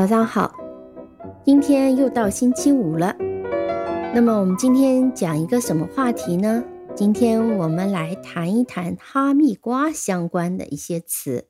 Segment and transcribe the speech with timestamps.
[0.00, 0.50] 早上好，
[1.44, 3.14] 今天又到星期五了。
[4.14, 6.64] 那么我们今天讲一个什么话题呢？
[6.96, 11.48] 今天我们来谈一谈哈密瓜相关的一些词。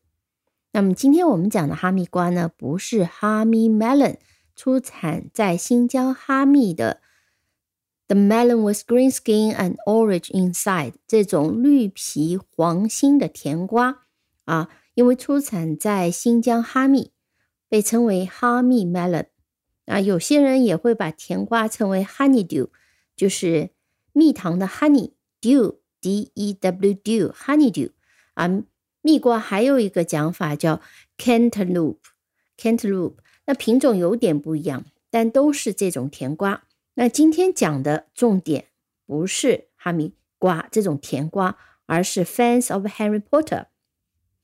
[0.73, 4.17] 那么今天我们讲的哈密瓜呢，不是哈密 melon，
[4.57, 6.99] 出产在新疆哈密的
[8.09, 13.99] the melon with green skin and orange inside 这种绿皮黄心的甜瓜
[14.47, 17.13] 啊，因为出产在新疆哈密。
[17.71, 19.27] 被称为哈密 melon
[19.87, 22.69] 啊，有些人也会把甜瓜称为 honeydew，
[23.17, 23.71] 就是
[24.13, 27.93] 蜜糖的 honey dew d e w dew honeydew
[28.35, 28.63] 啊，
[29.01, 30.83] 蜜瓜还有一个讲法叫
[31.17, 31.97] cantaloupe
[32.59, 33.15] cantaloupe，
[33.47, 36.65] 那品种有点不一样，但都是这种甜瓜。
[36.95, 38.67] 那今天讲的重点
[39.07, 41.57] 不是哈密瓜这种甜瓜，
[41.87, 43.67] 而是 fans of Harry Potter。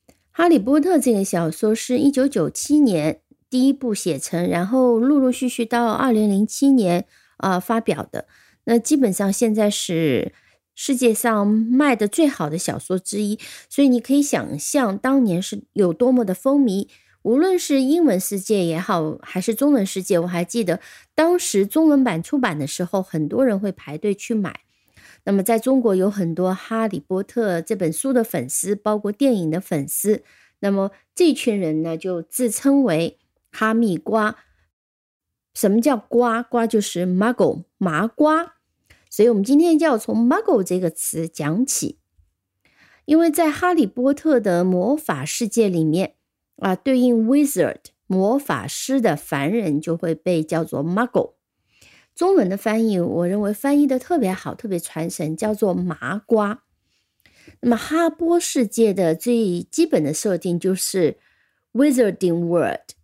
[0.39, 8.27] 《哈利波特》这个小说是一九九七年第一部写成，然后陆陆续续到二零零七年啊发表的。
[8.65, 10.33] 那基本上现在是
[10.75, 13.39] 世界上卖的最好的小说之一，
[13.69, 16.89] 所以你可以想象当年是有多么的风靡。
[17.23, 20.81] 无论是英文世界也好，还是中文世界，我还记得
[21.15, 24.61] 当时中文版出版的时候，很多人会排队去买。
[25.25, 30.23] 那么，在中国有很多《哈利波特》这本书的粉丝，包括电影的粉丝。
[30.61, 33.19] 那么这群人呢，就自称为
[33.57, 34.37] 哈密瓜。
[35.55, 36.43] 什么叫瓜？
[36.43, 38.57] 瓜就是 muggle 麻瓜。
[39.09, 41.99] 所以，我们今天就要从 muggle 这个词讲起。
[43.07, 46.17] 因为在《哈利波特》的魔法世界里面
[46.57, 51.35] 啊，对应 wizard 魔法师的凡人就会被叫做 muggle。
[52.15, 56.65] 中文的翻译，我认为翻译的特别好，特别传神，叫做麻瓜。
[57.61, 61.19] 那么哈波世界的最基本的设定就是
[61.73, 62.96] Wizarding World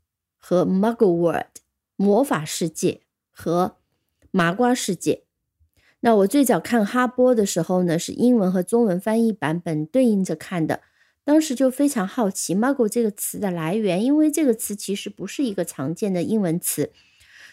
[0.45, 1.63] 和 Muggle World
[1.95, 3.77] 魔法世界和
[4.33, 5.23] 麻瓜世界。
[6.01, 10.81] 那我最早看哈波的时候呢，是英文和中文翻译版本对应着看的，
[11.23, 16.91] 当时就非常好奇 Muggle 这个词的来源，因为这个词其实不是一个常见的英文词。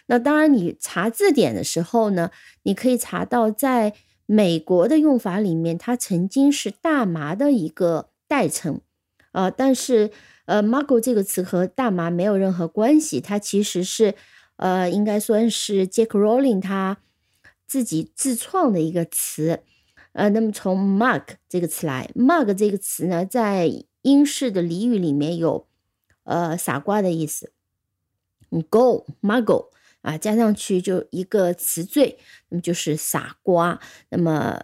[0.07, 2.31] 那当然，你查字典的时候呢，
[2.63, 3.93] 你可以查到，在
[4.25, 8.81] 美国的用法里面，它曾经是大麻的一个代称，
[9.33, 10.09] 呃，但是
[10.49, 14.15] 呃，muggle 这个词和大麻没有任何关系，它其实是
[14.55, 16.97] 呃，应该算是 Jack Rowling 他
[17.67, 19.61] 自己自创的一个词，
[20.13, 23.71] 呃，那么从 mug 这个词来，mug 这个词呢，在
[24.01, 25.67] 英式的俚语里面有
[26.23, 27.51] 呃傻瓜的意思
[28.71, 29.69] ，go muggle。
[30.01, 32.17] 啊，加上去就一个词缀，
[32.47, 33.81] 那么就是傻瓜。
[34.07, 34.61] 那么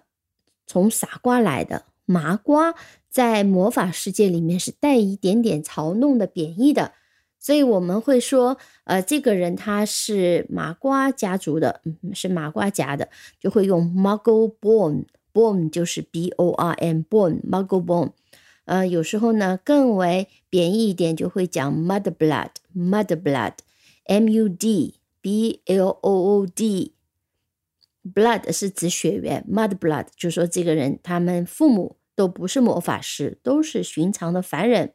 [0.66, 2.74] 从傻瓜来的麻瓜，
[3.16, 6.92] 在魔法世界里面是带一点点嘲弄的贬义的，
[7.40, 11.80] 所以我们会说，呃，这个人他是麻瓜家族的，
[12.14, 13.08] 是麻瓜家的，
[13.40, 18.12] 就会用 Muggle born，born 就是 B O R N，born，Muggle born。
[18.66, 24.96] 呃，有时候呢更为贬义一点，就会讲 Mud blood，Mud blood，M U D。
[25.22, 34.94] B L O O D，blood 是指血缘，mud blood 就说这个人他们父母都不是魔法师，都是寻常的凡人。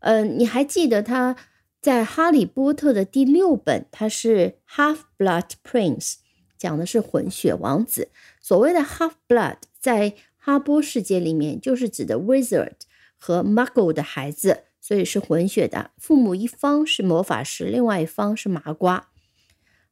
[0.00, 1.36] 嗯，你还记得他
[1.80, 6.16] 在《哈利波特》的第六本，他是 Half Blood Prince，
[6.58, 8.10] 讲的是混血王子。
[8.40, 12.74] 所谓的 Half Blood 在哈波世界里面就是指的 Wizard
[13.16, 19.08] 和 Muggle 的孩子，所以是混血的，父母一方是魔法师，另外一方是麻瓜。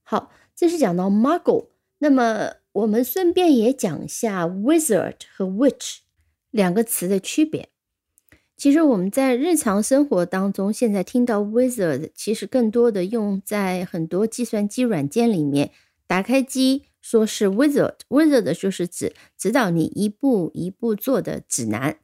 [0.02, 5.98] 好，这是讲到 Muggle，那么我们顺便也讲一下 Wizard 和 Witch
[6.50, 7.68] 两个词的区别。
[8.56, 15.70] 其实我们在日常生活当中，现在听到 Wizard，其实更多的用在很多计算机软件里面。
[16.06, 21.96] 打开机说是 Wizard，Wizard 就是指指导你一步一步做的指南。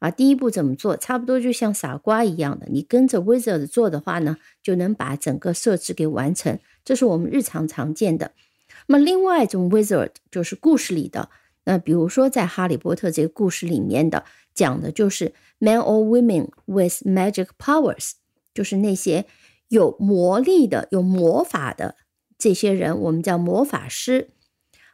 [0.00, 0.96] 啊，第一步怎么做？
[0.96, 6.58] 差不多就像傻瓜一样的，你跟着 Wizard 做的话呢，就能把整个设置给完成。
[6.84, 8.32] 这是我们日常常见的。
[8.88, 11.30] 那么，另外一种 Wizard 就是故事里的。
[11.64, 14.24] 那比如说，在《哈利波特》这个故事里面的，
[14.54, 18.12] 讲的就是 Men or Women with magic powers，
[18.52, 19.26] 就是那些
[19.68, 21.96] 有魔力的、有魔法的
[22.36, 24.30] 这些人，我们叫魔法师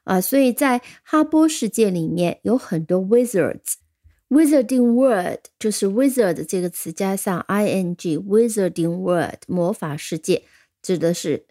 [0.04, 0.20] 啊。
[0.20, 3.74] 所以在哈波世界里面有很多 Wizards。
[4.28, 10.44] Wizarding World 就是 Wizard 这个词加上 ing，Wizarding World 魔法世界
[10.82, 11.46] 指的是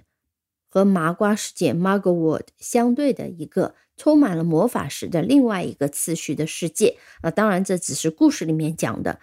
[0.76, 7.30] 和麻瓜世界 Muggle World 相对的一个充满了魔法师的另外一个次序的世界啊。
[7.30, 9.20] 当然，这只是故事里面讲的。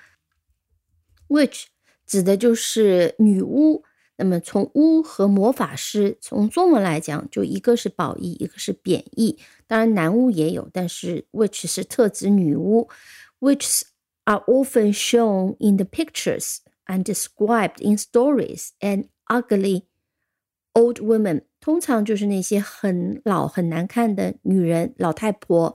[1.27, 1.65] Witch
[2.05, 3.83] 指的就是女巫。
[4.21, 9.39] 那么从巫和魔法师，从中文来讲，就一个是褒义，一个是贬义。
[9.65, 12.89] 当然男巫也有，但是 witch 是特指女巫。
[13.39, 13.83] Witches
[14.25, 16.57] are often shown in the pictures
[16.87, 19.83] and described in stories and ugly
[20.74, 25.74] old women，通常就是那些很老很难看的女人、老太婆。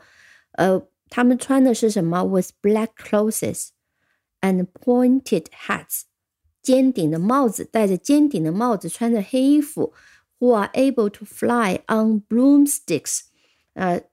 [0.52, 3.70] 呃，她们穿的是什么？With black clothes
[4.42, 6.04] and pointed hats。
[6.62, 9.94] 尖顶的帽子，戴着尖顶的帽子，穿着黑衣服
[10.40, 13.22] ，who are able to fly on broomsticks，
[13.74, 14.04] 呃，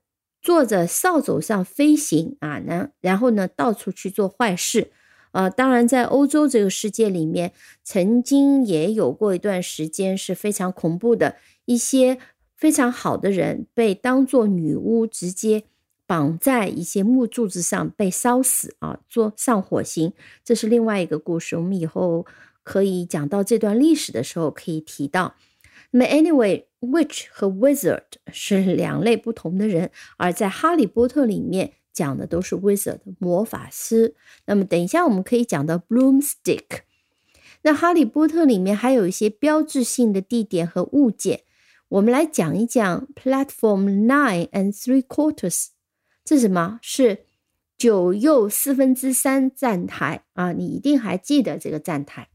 [0.41, 4.91] 坐着扫帚上飞行啊，呢，然后呢，到处去做坏事，
[5.37, 7.53] 啊，当然，在欧洲这个世界里面，
[7.83, 11.35] 曾经也有过一段时间是非常恐怖的，
[11.65, 12.17] 一些
[12.55, 15.63] 非常好的人被当作女巫，直接
[16.07, 20.13] 绑在一些木柱子上被烧死啊，做上火刑，
[20.43, 22.25] 这是另外一个故事，我们以后。
[22.69, 25.35] 可以讲到这段历史的时候，可以提到。
[25.91, 28.03] 那么，anyway，witch 和 wizard
[28.33, 34.13] 是两类不同的人，而在《哈利波特》里面讲的都是 wizard 魔法师。
[34.45, 36.81] 那么，等一下我们可以讲到 broomstick。
[37.63, 41.41] 那《哈利波特》里面还有一些标志性的地点和物件，
[41.89, 45.69] 我们来讲一讲 platform nine and three quarters。
[46.23, 46.79] 这是什么？
[46.83, 47.25] 是
[47.75, 50.51] 九又四分之三站台啊！
[50.51, 52.29] 你一定还记得这个站台。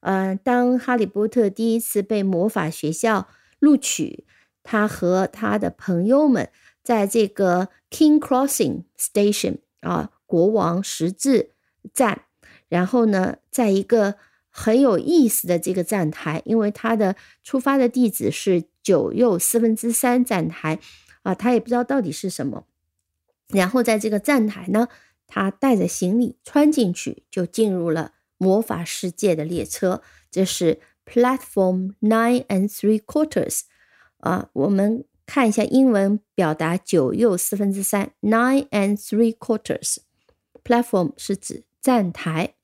[0.00, 3.28] 呃，当哈利波特第一次被魔法学校
[3.58, 4.24] 录取，
[4.62, 6.48] 他和他的朋友们
[6.86, 11.50] 在这个 King Crossing Station 啊，国王十字
[11.92, 12.22] 站，
[12.68, 14.14] 然后呢，在一个
[14.48, 20.78] 很有意思的这个站台，因为他的出发的地址是九又四分之三站台
[21.22, 22.68] 啊，他也不知道到底是什么，
[23.48, 24.86] 然后在这个站台呢，
[25.26, 28.12] 他带着行李穿进去，就进入了。
[28.38, 33.62] 魔法世界的列车，这是 Platform Nine and Three Quarters
[34.18, 34.50] 啊。
[34.52, 39.98] 我们看一下英文表达九又四分之三，Nine and Three Quarters。
[40.64, 42.54] Platform 是指站台。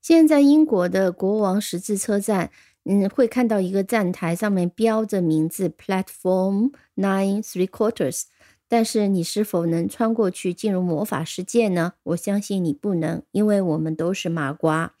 [0.00, 2.50] 现在英国的国王十字车站，
[2.84, 8.24] 嗯，会看到一个站台上面标着名字 Platform Nine Three Quarters。
[8.68, 11.92] 但是你是否能穿过去进入魔法世界呢？
[12.02, 14.94] 我相信你不能，因为我们都是麻瓜。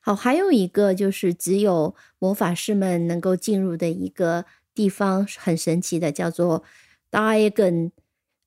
[0.00, 4.46] 好，还有一个就是只有魔法师们能够进入的一个
[4.76, 6.62] 地方，很神奇的，叫做
[7.10, 7.90] Diagon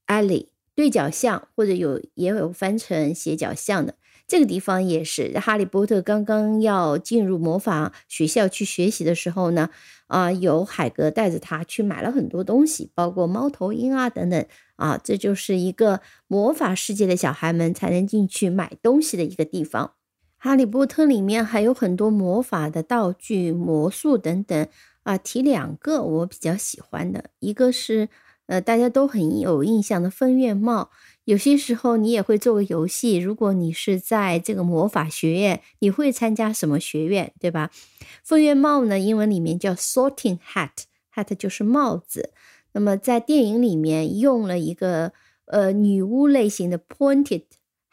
[0.05, 3.95] Alley 对角巷，或者有也有翻成斜角巷的。
[4.27, 9.71] 这个地方也是哈利波特刚刚要进入魔法学校去学习的时候呢，
[10.05, 19.93] 啊，有海格带着他去买了很多东西，包括猫头鹰啊等等啊，这就是一个魔法世界的小孩们才能进去买东西的一个地方。
[20.37, 24.67] 哈利波特里面还有很多魔法的道具、魔术等等
[25.03, 28.09] 啊，提两个我比较喜欢的，一个是
[28.47, 30.91] 呃大家都很有印象的分院帽。
[31.25, 37.69] 有些时候你也会做个游戏，如果你是在这个魔法学院，你会参加什么学院，对吧？
[38.23, 42.33] 分院帽呢，英文里面叫 sorting hat，hat 就是帽子。
[42.71, 45.13] 那么在电影里面用了一个
[45.45, 47.43] 呃女巫类型的 pointed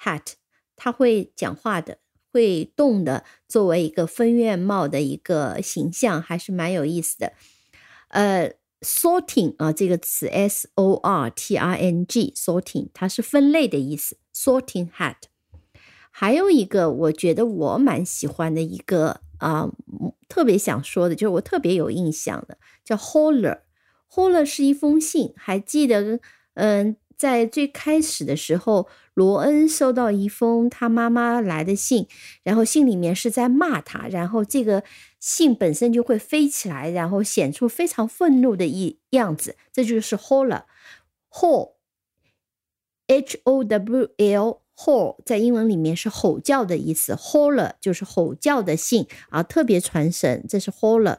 [0.02, 0.32] hat，
[0.74, 1.98] 它会讲话的，
[2.36, 7.32] 会动的，作为一个分院帽的一个形象，还是蛮有意思的。
[8.08, 8.52] 呃。
[8.82, 14.18] sorting 啊，这个词 s o r t i n g sorting 它是分类的意思。
[14.34, 15.16] sorting hat，
[16.10, 19.70] 还有一个我觉得我蛮喜欢的一个啊，
[20.28, 23.60] 特别想说的就是我特别有印象的叫 holler。
[24.10, 26.20] holler 是一封信，还记得
[26.54, 26.96] 嗯。
[27.16, 32.06] 在最开始的时候，罗恩收到一封他妈妈来的信，
[32.42, 34.84] 然后信里面是在骂他，然后这个
[35.18, 41.76] 信本身就会飞起来，然后显出非常愤怒的一样子，这就是 holler，h o
[43.64, 51.16] w l，holl 在英文里面是吼叫的意思，holler 就是吼叫的信啊，特别传神，这是 holler。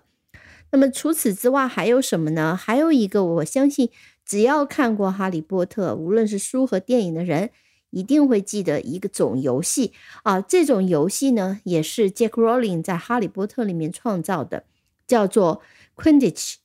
[0.72, 2.56] 那么除此之外还有什么呢？
[2.56, 3.90] 还有一个，我相信。
[4.28, 7.50] 只要看过《哈利波特》，无论是书和电影的人，
[7.92, 9.94] 一定会记得一个种游戏
[10.24, 10.42] 啊。
[10.42, 14.66] 这种游戏呢，也是 Jack Rowling 在《哈利波特》里面创造的，
[15.08, 15.62] 叫做
[15.96, 16.56] Quidditch，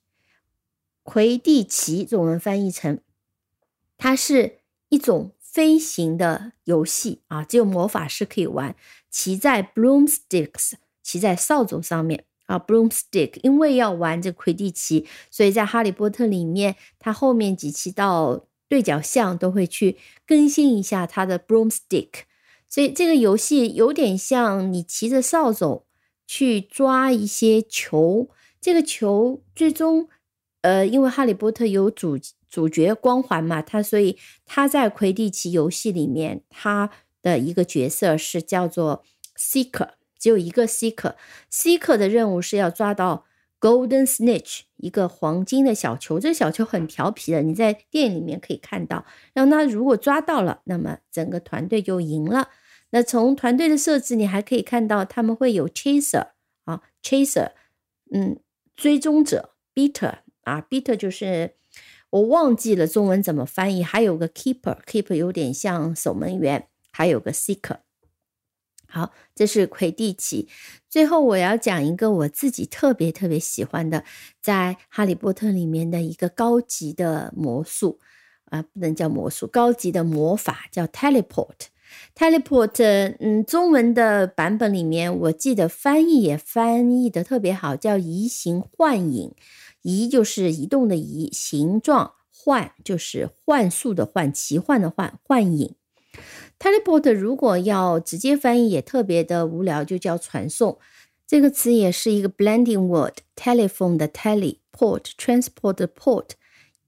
[1.05, 2.99] 魁地奇，中文翻译成，
[3.97, 8.75] 它是一种飞行的游戏啊，只有魔法师可以玩，
[9.09, 12.25] 骑在 broomsticks，骑在扫帚上面。
[12.47, 19.97] 啊，broomstick，因为要玩这魁地奇，所以在《哈利波特》里面，他后面几期到对角巷都会去
[20.27, 22.09] 更新一下他的 broomstick。
[22.69, 25.85] 所以这个游戏有点像你骑着扫帚
[26.27, 28.31] 去抓一些球。
[28.61, 30.09] 这个球最终，
[30.63, 32.19] 呃，因为哈利波特有主
[32.49, 39.05] 主角光环嘛，他所以他在魁地奇游戏里面，他的一个角色是叫做
[39.37, 39.91] Seeker，
[40.23, 41.17] 只有一个 Seeker。
[41.51, 43.27] Seeker 的任务是要抓到。
[43.63, 49.07] Golden Snitch，一个黄金的小球，这小球很调皮的，你在电影里面可以看到。
[49.33, 52.49] 然后他如果抓到了，那么整个团队就赢了。
[52.91, 56.31] 那从团队的设置，你还可以看到他们会有 Chaser
[56.65, 57.53] 啊，Chaser，
[58.13, 58.41] 嗯，
[58.75, 61.53] 追踪者，Beater 啊，Beater 就是
[62.11, 63.85] 我忘记了中文怎么翻译。
[63.85, 67.77] 还有个 Keeper，Keeper 有点像守门员，还有个 Seeker。
[68.93, 70.47] 好，这是魁地奇。
[70.91, 74.05] 最后，我要讲一个我自己特别特别喜欢的，
[74.43, 77.99] 在《哈利波特》里面的一个高级的魔术
[78.51, 81.69] 啊，不能叫魔术，高级的魔法叫 teleport。
[82.15, 89.35] teleport，嗯，中文的版本里面，我记得翻译也翻译的特别好，叫移形换影。
[89.81, 95.75] 移就是移动的移，形状换就是幻术的幻，奇幻的幻，幻影。
[96.63, 100.79] Teleport 如果要直接翻译也特别的无聊，就叫传送。
[101.27, 106.29] 这个词也是一个 blending word，telephone 的 tele，port，transport 的 port，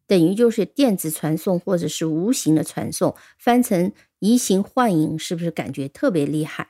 [0.07, 3.91] 等于就是电子传送或者是无形的传送，翻成
[4.21, 6.69] 移形换影，是不是感觉特别厉害？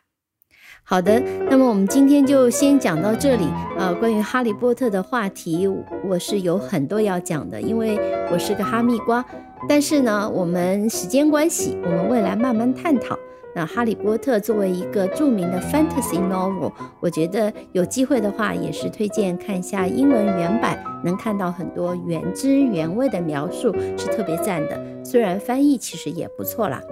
[0.82, 1.20] 好的，
[1.50, 3.44] 那么我们今天就先讲到这里
[3.78, 3.94] 呃。
[3.96, 5.66] 关于哈利波特的话题，
[6.06, 7.98] 我是有很多要讲的，因为
[8.30, 9.22] 我是个哈密瓜。
[9.68, 13.18] 但是呢，我们时间关系，我们未来慢慢探讨。
[13.56, 25.04] 那哈利波特作为一个著名的 fantasy novel，我觉得有机会的话，也是推荐看一下英文原版，能看到很多原汁原味的描述，是特别赞的。
[25.04, 26.82] 虽然翻译其实也不错啦。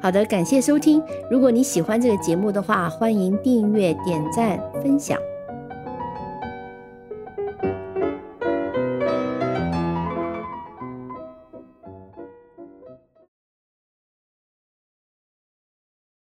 [0.00, 1.02] 好的，感谢收听。
[1.28, 5.18] 如果你喜欢这个节目的话，欢迎订阅、点赞、分享。